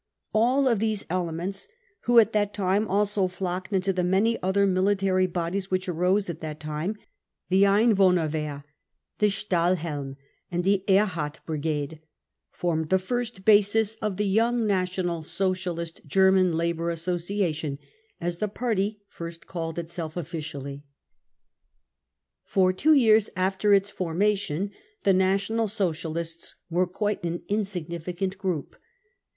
All 0.33 0.67
of 0.67 0.79
these 0.79 1.05
elements, 1.11 1.67
who 2.05 2.17
at 2.17 2.33
that 2.33 2.55
time 2.55 2.87
aSo 2.87 3.29
flocked 3.29 3.71
into 3.71 3.93
the 3.93 4.03
many 4.03 4.41
other 4.41 4.65
military 4.65 5.27
bodies 5.27 5.69
which 5.69 5.87
arose 5.87 6.27
at 6.27 6.41
that 6.41 6.59
time— 6.59 6.95
the 7.49 7.65
Einwohnerwehr, 7.67 8.63
the 9.19 9.27
Stahlhelm 9.29 10.15
and 10.49 10.63
the*Ehrhardt 10.63 11.45
Brigade— 11.45 11.99
formed 12.59 12.89
the 12.89 12.97
first 12.97 13.45
basis 13.45 13.93
of 13.97 14.17
the 14.17 14.25
young 14.25 14.65
National 14.65 15.21
Socialist 15.21 16.01
German 16.07 16.57
Labour 16.57 16.89
Association, 16.89 17.77
as 18.19 18.39
the 18.39 18.47
party 18.47 19.01
first 19.07 19.45
called 19.45 19.77
itself 19.77 20.17
officially. 20.17 20.77
#•» 20.77 22.47
12 22.53 22.53
BROWN 22.53 22.53
BOOK 22.53 22.55
OF 22.55 22.55
THE 22.55 22.59
HITLER 22.63 22.63
TERROR 22.63 22.73
# 22.73 22.73
For 22.73 22.73
two 22.73 22.93
years 22.99 23.29
after 23.35 23.71
its 23.71 23.89
formation 23.91 24.71
the* 25.03 25.13
National 25.13 25.67
Socialists 25.67 26.55
were 26.71 26.87
quite 26.87 27.23
an 27.23 27.43
insignificant 27.47 28.39
group. 28.39 28.75